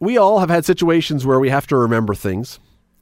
[0.00, 2.58] we all have had situations where we have to remember things.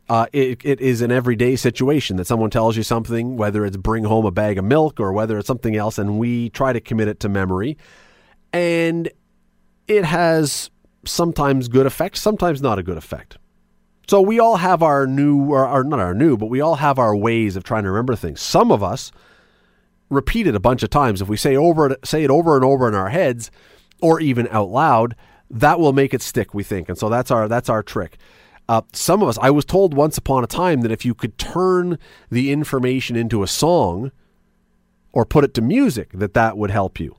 [0.08, 4.04] Uh, it, it is an everyday situation that someone tells you something, whether it's bring
[4.04, 7.08] home a bag of milk or whether it's something else, and we try to commit
[7.08, 7.76] it to memory.
[8.52, 9.10] And
[9.86, 10.70] it has
[11.04, 13.38] sometimes good effect, sometimes not a good effect.
[14.08, 16.98] So we all have our new, or, or not our new, but we all have
[16.98, 18.40] our ways of trying to remember things.
[18.40, 19.12] Some of us
[20.08, 21.20] repeat it a bunch of times.
[21.20, 23.50] If we say over say it over and over in our heads,
[24.00, 25.14] or even out loud,
[25.50, 26.54] that will make it stick.
[26.54, 28.18] We think, and so that's our that's our trick.
[28.68, 31.38] Uh, some of us, I was told once upon a time that if you could
[31.38, 31.98] turn
[32.30, 34.12] the information into a song
[35.12, 37.16] or put it to music, that that would help you.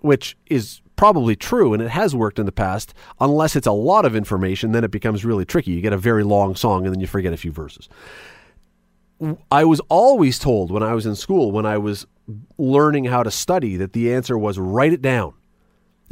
[0.00, 2.94] Which is probably true, and it has worked in the past.
[3.20, 5.72] Unless it's a lot of information, then it becomes really tricky.
[5.72, 7.88] You get a very long song, and then you forget a few verses.
[9.50, 12.06] I was always told when I was in school, when I was
[12.56, 15.34] learning how to study, that the answer was write it down.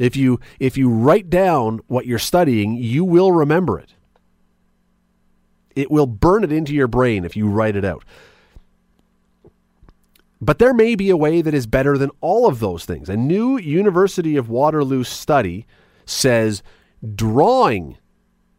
[0.01, 3.93] If you if you write down what you're studying, you will remember it.
[5.75, 8.03] It will burn it into your brain if you write it out.
[10.41, 13.09] But there may be a way that is better than all of those things.
[13.09, 15.67] A new University of Waterloo study
[16.03, 16.63] says
[17.13, 17.99] drawing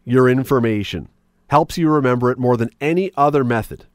[0.05, 1.09] your information
[1.49, 3.87] helps you remember it more than any other method.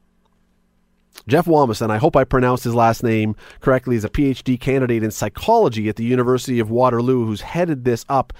[1.26, 5.10] Jeff Wamison, I hope I pronounced his last name correctly, is a PhD candidate in
[5.10, 8.32] psychology at the University of Waterloo who's headed this up.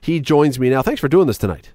[0.00, 0.82] He joins me now.
[0.82, 1.72] Thanks for doing this tonight.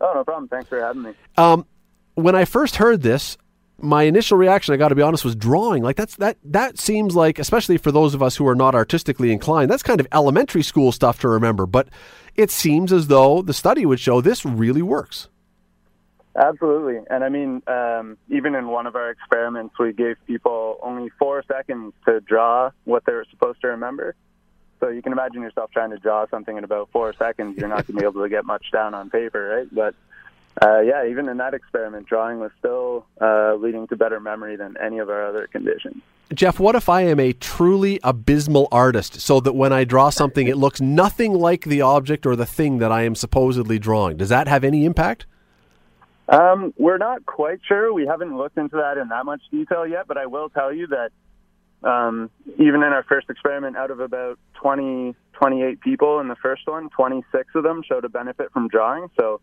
[0.00, 0.48] Oh, no problem.
[0.48, 1.12] Thanks for having me.
[1.36, 1.66] Um,
[2.14, 3.38] when I first heard this,
[3.78, 5.82] my initial reaction, I got to be honest, was drawing.
[5.82, 9.32] Like that's that that seems like, especially for those of us who are not artistically
[9.32, 11.66] inclined, that's kind of elementary school stuff to remember.
[11.66, 11.88] But
[12.34, 15.28] it seems as though the study would show this really works.
[16.36, 17.00] Absolutely.
[17.10, 21.44] And I mean, um, even in one of our experiments, we gave people only four
[21.46, 24.16] seconds to draw what they were supposed to remember.
[24.80, 27.56] So you can imagine yourself trying to draw something in about four seconds.
[27.56, 29.68] You're not going to be able to get much down on paper, right?
[29.72, 29.94] But
[30.60, 34.76] uh, yeah, even in that experiment, drawing was still uh, leading to better memory than
[34.82, 36.02] any of our other conditions.
[36.32, 40.48] Jeff, what if I am a truly abysmal artist so that when I draw something,
[40.48, 44.16] it looks nothing like the object or the thing that I am supposedly drawing?
[44.16, 45.26] Does that have any impact?
[46.28, 47.92] Um, we're not quite sure.
[47.92, 50.86] We haven't looked into that in that much detail yet, but I will tell you
[50.88, 51.10] that
[51.88, 56.66] um, even in our first experiment, out of about 20, 28 people in the first
[56.66, 59.08] one, 26 of them showed a benefit from drawing.
[59.20, 59.40] So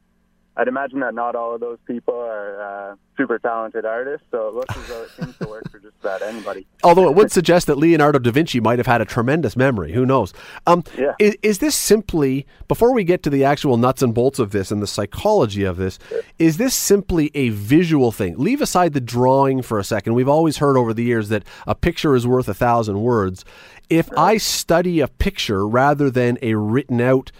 [0.57, 4.53] I'd imagine that not all of those people are uh, super talented artists, so it
[4.53, 6.67] looks as though it seems to work for just about anybody.
[6.83, 9.93] Although it would suggest that Leonardo da Vinci might have had a tremendous memory.
[9.93, 10.33] Who knows?
[10.67, 11.13] Um, yeah.
[11.19, 14.71] is, is, this simply, before we get to the actual nuts and bolts of this
[14.71, 15.99] and the psychology of this,
[16.37, 18.37] is this simply a visual thing?
[18.37, 20.15] Leave aside the drawing for a second.
[20.15, 23.45] We've always heard over the years that a picture is worth a thousand words.
[23.89, 24.33] If right.
[24.33, 27.31] I study a picture rather than a written out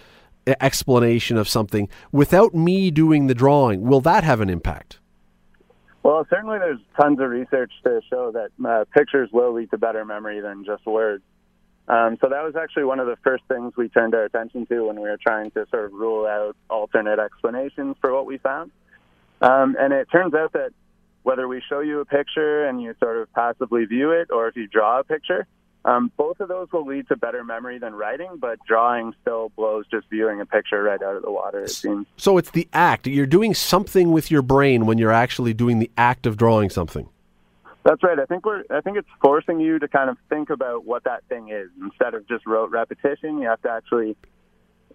[0.48, 5.00] explanation of something without me doing the drawing, will that have an impact?
[6.04, 10.04] Well, certainly there's tons of research to show that uh, pictures will lead to better
[10.04, 11.24] memory than just words.
[11.88, 14.88] Um, so that was actually one of the first things we turned our attention to
[14.88, 18.72] when we were trying to sort of rule out alternate explanations for what we found.
[19.42, 20.72] Um, and it turns out that
[21.24, 24.56] whether we show you a picture and you sort of passively view it, or if
[24.56, 25.48] you draw a picture,
[25.84, 29.86] um, both of those will lead to better memory than writing, but drawing still blows
[29.90, 32.06] just viewing a picture right out of the water, it seems.
[32.18, 33.08] So it's the act.
[33.08, 37.10] You're doing something with your brain when you're actually doing the act of drawing something.
[37.84, 38.20] That's right.
[38.20, 38.64] I think we're.
[38.70, 42.14] I think it's forcing you to kind of think about what that thing is instead
[42.14, 43.40] of just rote repetition.
[43.40, 44.16] You have to actually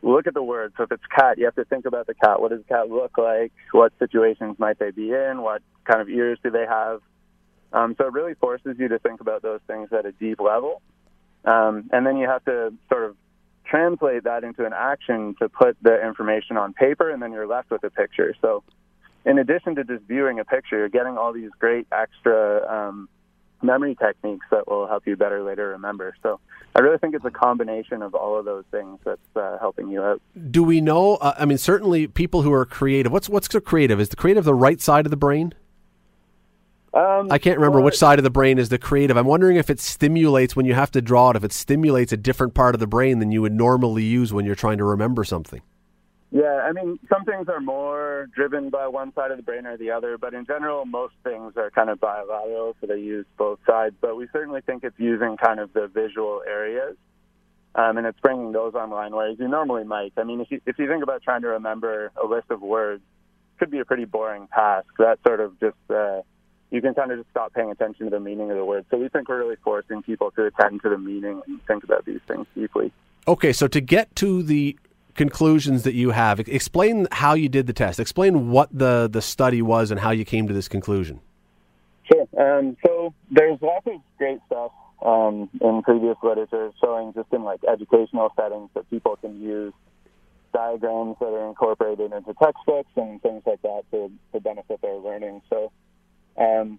[0.03, 0.73] look at the word.
[0.77, 2.41] So if it's cat, you have to think about the cat.
[2.41, 3.53] What does the cat look like?
[3.73, 5.43] What situations might they be in?
[5.43, 7.01] What kind of ears do they have?
[7.77, 10.81] Um, so it really forces you to think about those things at a deep level.
[11.45, 13.17] Um, and then you have to sort of
[13.67, 17.71] translate that into an action to put the information on paper, and then you're left
[17.71, 18.35] with a picture.
[18.41, 18.65] So,
[19.27, 23.09] in addition to just viewing a picture, you're getting all these great extra um,
[23.63, 26.17] memory techniques that will help you better later remember.
[26.23, 26.41] So,
[26.75, 30.03] I really think it's a combination of all of those things that's uh, helping you
[30.03, 30.23] out.
[30.51, 31.17] Do we know?
[31.17, 33.13] Uh, I mean, certainly people who are creative.
[33.13, 34.01] What's what's the creative?
[34.01, 35.53] Is the creative the right side of the brain?
[36.97, 39.19] Um, I can't remember well, which side of the brain is the creative.
[39.19, 42.17] I'm wondering if it stimulates when you have to draw it, if it stimulates a
[42.17, 45.23] different part of the brain than you would normally use when you're trying to remember
[45.23, 45.61] something.
[46.31, 49.77] Yeah, I mean, some things are more driven by one side of the brain or
[49.77, 53.59] the other, but in general, most things are kind of bilateral, so they use both
[53.69, 53.95] sides.
[54.01, 56.97] But we certainly think it's using kind of the visual areas,
[57.75, 60.15] um, and it's bringing those online, whereas you normally might.
[60.17, 63.03] I mean, if you, if you think about trying to remember a list of words,
[63.55, 64.89] it could be a pretty boring task.
[64.99, 66.23] That sort of just uh,
[66.71, 68.85] you can kind of just stop paying attention to the meaning of the word.
[68.91, 72.05] So we think we're really forcing people to attend to the meaning and think about
[72.05, 72.93] these things deeply.
[73.29, 74.77] Okay, so to get to the
[75.17, 76.39] conclusions that you have.
[76.41, 77.99] Explain how you did the test.
[77.99, 81.21] Explain what the, the study was and how you came to this conclusion.
[82.05, 82.27] Sure.
[82.39, 84.71] Um, so there's lots of great stuff
[85.05, 89.73] um, in previous literature showing just in like educational settings that people can use
[90.53, 95.43] diagrams that are incorporated into textbooks and things like that to, to benefit their learning.
[95.51, 95.73] So
[96.39, 96.79] um,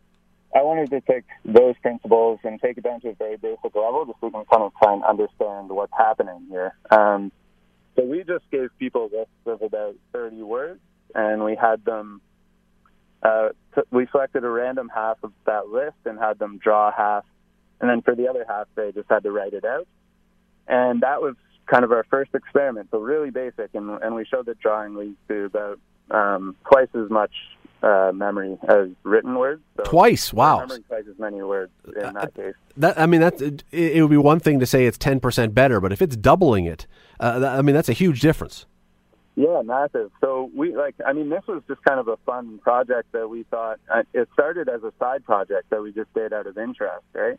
[0.55, 4.05] I wanted to take those principles and take it down to a very basic level
[4.05, 6.75] just so we can kind of try and understand what's happening here.
[6.89, 7.31] Um,
[7.95, 10.79] so we just gave people lists of about 30 words
[11.13, 12.21] and we had them
[13.23, 13.49] uh,
[13.91, 17.25] we selected a random half of that list and had them draw half,
[17.81, 19.87] and then for the other half, they just had to write it out.
[20.67, 24.45] And that was kind of our first experiment, so really basic, and, and we showed
[24.45, 25.79] that drawing leads to about
[26.11, 27.31] um, twice as much
[27.83, 29.61] uh, memory as written words.
[29.77, 30.55] So twice, wow!
[30.61, 32.55] Remembering twice as many words in uh, that case.
[32.77, 35.53] That I mean, that's it, it, would be one thing to say it's ten percent
[35.53, 36.87] better, but if it's doubling it,
[37.19, 38.65] uh, that, I mean, that's a huge difference.
[39.35, 40.09] Yeah, massive.
[40.19, 43.43] So we like, I mean, this was just kind of a fun project that we
[43.43, 43.79] thought.
[43.87, 47.37] Uh, it started as a side project that we just did out of interest, right?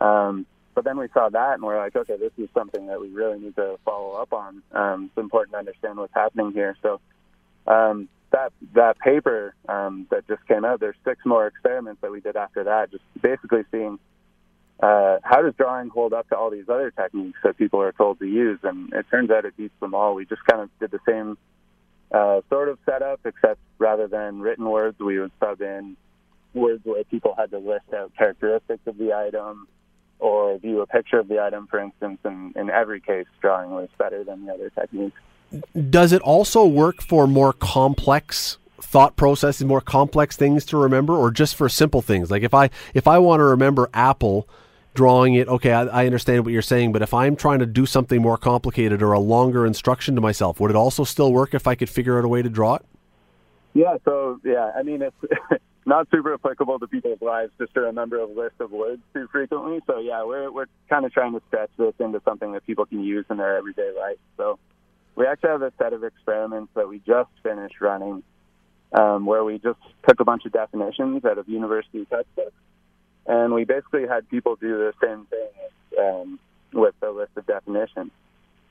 [0.00, 0.44] Um,
[0.74, 3.38] but then we saw that and we're like, okay, this is something that we really
[3.38, 4.62] need to follow up on.
[4.72, 6.76] Um, it's important to understand what's happening here.
[6.82, 7.00] So
[7.66, 12.20] um, that that paper um, that just came out, there's six more experiments that we
[12.20, 13.98] did after that, just basically seeing
[14.80, 18.18] uh, how does drawing hold up to all these other techniques that people are told
[18.18, 18.58] to use?
[18.64, 20.14] And it turns out it beats them all.
[20.14, 21.38] We just kind of did the same
[22.10, 25.96] uh, sort of setup, except rather than written words, we would sub in
[26.54, 29.68] words where people had to list out characteristics of the item
[30.18, 32.18] or view a picture of the item, for instance.
[32.24, 35.20] And in every case, drawing was better than the other techniques.
[35.90, 41.30] Does it also work for more complex thought processes, more complex things to remember, or
[41.30, 42.30] just for simple things?
[42.30, 44.48] Like if I if I want to remember apple
[44.94, 47.84] drawing it, okay, I, I, understand what you're saying, but if I'm trying to do
[47.84, 51.66] something more complicated or a longer instruction to myself, would it also still work if
[51.66, 52.82] I could figure out a way to draw it?
[53.74, 55.16] Yeah, so yeah, I mean it's
[55.86, 59.80] not super applicable to people's lives just to remember a list of words too frequently.
[59.86, 63.02] So yeah, we're we're kind of trying to stretch this into something that people can
[63.02, 64.18] use in their everyday life.
[64.36, 64.60] So
[65.16, 68.22] we actually have a set of experiments that we just finished running,
[68.92, 69.78] um, where we just
[70.08, 72.52] took a bunch of definitions out of university textbooks
[73.26, 76.38] and we basically had people do the same thing um,
[76.72, 78.10] with the list of definitions.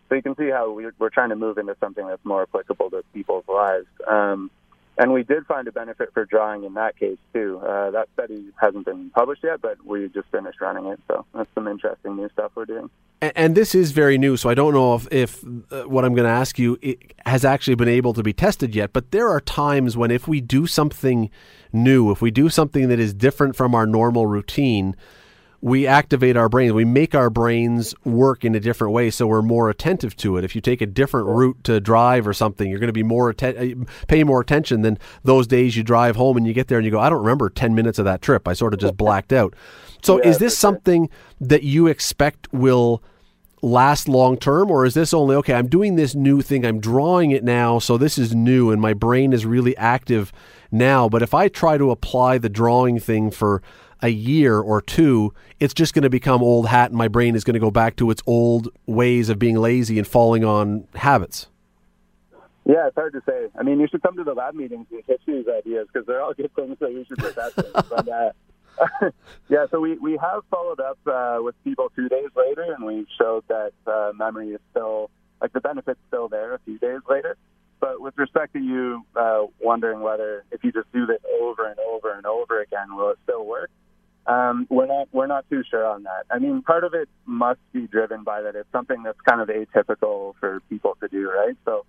[0.09, 3.03] So you can see how we're, trying to move into something that's more applicable to
[3.13, 3.87] people's lives.
[4.07, 4.51] Um,
[4.97, 7.59] and we did find a benefit for drawing in that case too.
[7.59, 11.49] Uh, that study hasn't been published yet, but we just finished running it, so that's
[11.55, 12.89] some interesting new stuff we're doing.
[13.21, 16.13] And, and this is very new, so I don't know if, if uh, what I'm
[16.13, 16.77] going to ask you
[17.25, 18.93] has actually been able to be tested yet.
[18.93, 21.29] But there are times when if we do something
[21.71, 24.95] new, if we do something that is different from our normal routine,
[25.63, 26.74] we activate our brains.
[26.74, 30.44] We make our brains work in a different way, so we're more attentive to it.
[30.44, 33.30] If you take a different route to drive or something, you're going to be more
[33.30, 36.80] atten- uh, pay more attention than those days you drive home and you get there
[36.80, 38.45] and you go, I don't remember ten minutes of that trip.
[38.45, 39.56] I sort of just blacked out.
[40.04, 43.01] So, yeah, is this something that you expect will
[43.62, 45.54] last long term, or is this only okay?
[45.54, 46.65] I'm doing this new thing.
[46.65, 50.33] I'm drawing it now, so this is new, and my brain is really active
[50.73, 51.07] now.
[51.07, 53.61] But if I try to apply the drawing thing for
[54.01, 57.43] a year or two, it's just going to become old hat, and my brain is
[57.43, 61.47] going to go back to its old ways of being lazy and falling on habits.
[62.65, 63.47] Yeah, it's hard to say.
[63.57, 66.21] I mean, you should come to the lab meetings and pitch these ideas because they're
[66.21, 67.65] all good things that we should be testing.
[67.74, 68.31] but uh,
[69.50, 73.05] yeah, so we, we have followed up uh, with people two days later, and we
[73.17, 75.09] showed that uh, memory is still
[75.41, 77.38] like the benefit's still there a few days later.
[77.83, 81.77] But with respect to you uh, wondering whether if you just do this over and
[81.79, 83.69] over and over again, will it still work?
[84.25, 86.23] Um, we're not we're not too sure on that.
[86.31, 89.49] I mean, part of it must be driven by that it's something that's kind of
[89.49, 91.57] atypical for people to do, right?
[91.65, 91.85] So,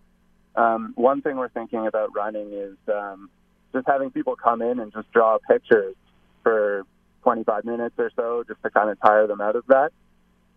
[0.57, 3.31] um, one thing we're thinking about running is um,
[3.73, 5.95] just having people come in and just draw pictures
[6.43, 6.83] for
[7.23, 9.91] 25 minutes or so, just to kind of tire them out of that,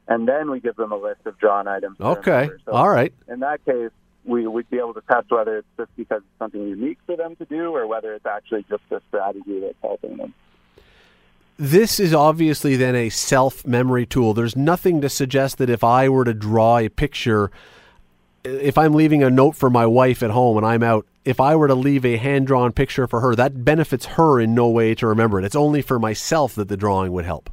[0.07, 1.97] and then we give them a list of drawn items.
[2.01, 3.13] Okay, so all right.
[3.27, 3.91] In that case,
[4.27, 7.35] we would be able to test whether it's just because it's something unique for them
[7.37, 10.33] to do, or whether it's actually just a strategy that's helping them
[11.57, 14.33] this is obviously then a self memory tool.
[14.33, 17.51] There's nothing to suggest that if I were to draw a picture,
[18.43, 21.55] if I'm leaving a note for my wife at home and I'm out, if I
[21.55, 24.95] were to leave a hand drawn picture for her, that benefits her in no way
[24.95, 25.45] to remember it.
[25.45, 27.49] It's only for myself that the drawing would help.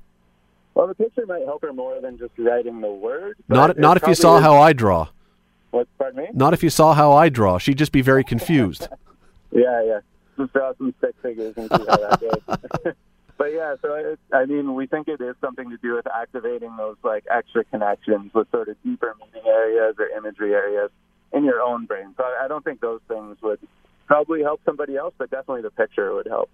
[0.74, 3.36] Well, the picture might help her more than just writing the word.
[3.48, 4.42] Not not if you saw is...
[4.42, 5.08] how I draw.
[5.74, 5.88] What?
[5.98, 6.28] Pardon me.
[6.32, 7.58] Not if you saw how I draw.
[7.58, 8.86] She'd just be very confused.
[9.50, 10.00] yeah, yeah.
[10.36, 12.94] Just draw some stick figures and see how that goes.
[13.38, 16.76] but yeah, so it, I mean, we think it is something to do with activating
[16.76, 20.92] those like extra connections with sort of deeper meaning areas or imagery areas
[21.32, 22.14] in your own brain.
[22.16, 23.58] So I, I don't think those things would
[24.06, 26.50] probably help somebody else, but definitely the picture would help.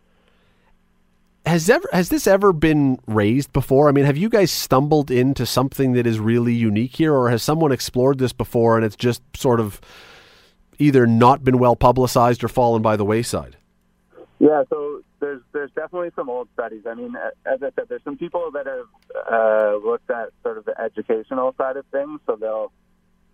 [1.50, 3.88] Has ever has this ever been raised before?
[3.88, 7.42] I mean, have you guys stumbled into something that is really unique here, or has
[7.42, 9.80] someone explored this before and it's just sort of
[10.78, 13.56] either not been well publicized or fallen by the wayside?
[14.38, 16.82] Yeah, so there's there's definitely some old studies.
[16.88, 18.86] I mean, as I said, there's some people that have
[19.28, 22.20] uh, looked at sort of the educational side of things.
[22.26, 22.70] So they'll,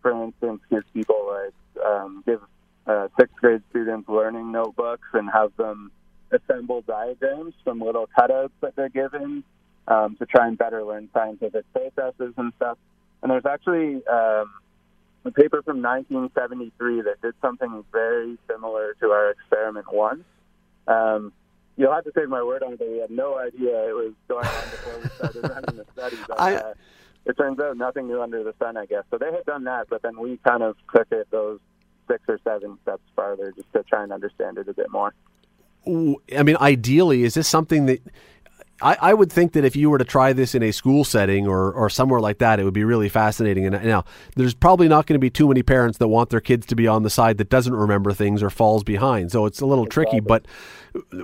[0.00, 2.40] for instance, give people like um, give
[2.86, 5.90] uh, sixth grade students learning notebooks and have them
[6.30, 9.44] assemble diagrams from little cutouts that they're given
[9.88, 12.78] um, to try and better learn scientific processes and stuff.
[13.22, 14.50] And there's actually um,
[15.24, 20.24] a paper from 1973 that did something very similar to our experiment once.
[20.86, 21.32] Um,
[21.76, 24.12] you'll have to take my word on it, but we had no idea it was
[24.28, 26.16] going on before we started running the study.
[26.28, 26.74] But, I, uh,
[27.24, 29.02] it turns out nothing new under the sun, I guess.
[29.10, 31.58] So they had done that, but then we kind of took it those
[32.08, 35.12] six or seven steps farther just to try and understand it a bit more.
[35.86, 38.00] I mean, ideally, is this something that
[38.82, 41.46] I, I, would think that if you were to try this in a school setting
[41.46, 43.64] or, or somewhere like that, it would be really fascinating.
[43.66, 46.40] And uh, now, there's probably not going to be too many parents that want their
[46.40, 49.32] kids to be on the side that doesn't remember things or falls behind.
[49.32, 50.20] So it's a little exactly.
[50.20, 50.20] tricky.
[50.20, 50.46] But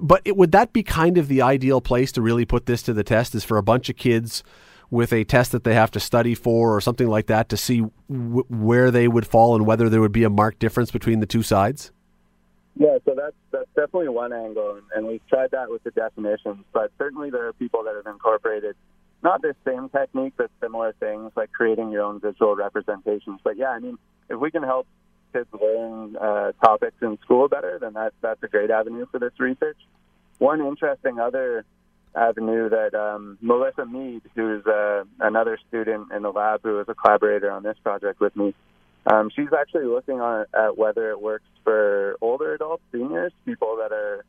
[0.00, 2.94] but it, would that be kind of the ideal place to really put this to
[2.94, 3.34] the test?
[3.34, 4.42] Is for a bunch of kids
[4.90, 7.82] with a test that they have to study for or something like that to see
[8.10, 11.26] w- where they would fall and whether there would be a marked difference between the
[11.26, 11.90] two sides?
[12.74, 16.64] Yeah, so that's that's definitely one angle, and we've tried that with the definitions.
[16.72, 18.76] But certainly, there are people that have incorporated
[19.22, 23.40] not the same technique, but similar things like creating your own visual representations.
[23.44, 23.98] But yeah, I mean,
[24.28, 24.86] if we can help
[25.32, 29.32] kids learn uh, topics in school better, then that that's a great avenue for this
[29.38, 29.78] research.
[30.38, 31.64] One interesting other
[32.14, 36.94] avenue that um, Melissa Meade, who's uh, another student in the lab who was a
[36.94, 38.54] collaborator on this project with me,
[39.06, 43.92] um, she's actually looking on, at whether it works for older adults, seniors, people that
[43.92, 44.24] are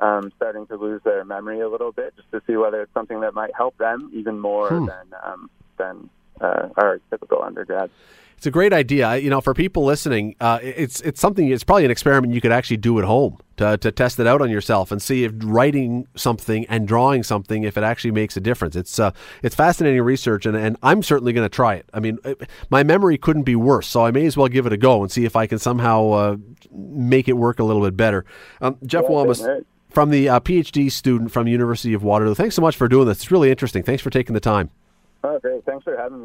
[0.00, 3.20] um, starting to lose their memory a little bit, just to see whether it's something
[3.20, 4.86] that might help them even more hmm.
[4.86, 6.10] than um, than
[6.40, 7.92] uh, our typical undergrads.
[8.36, 9.16] It's a great idea.
[9.16, 11.48] You know, for people listening, uh, it's it's something.
[11.48, 14.42] It's probably an experiment you could actually do at home to to test it out
[14.42, 18.40] on yourself and see if writing something and drawing something if it actually makes a
[18.40, 18.76] difference.
[18.76, 21.88] It's uh, it's fascinating research, and, and I'm certainly going to try it.
[21.94, 22.18] I mean,
[22.70, 25.10] my memory couldn't be worse, so I may as well give it a go and
[25.10, 26.36] see if I can somehow uh,
[26.72, 28.24] make it work a little bit better.
[28.60, 32.34] Um, Jeff yeah, Wammes, from the uh, PhD student from University of Waterloo.
[32.34, 33.18] Thanks so much for doing this.
[33.18, 33.82] It's really interesting.
[33.82, 34.70] Thanks for taking the time.
[35.24, 35.64] Oh, great.
[35.64, 36.20] Thanks for having me.